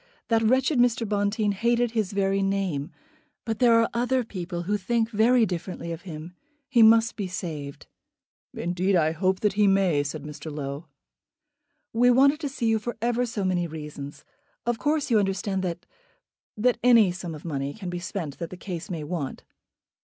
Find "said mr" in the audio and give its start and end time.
10.01-10.51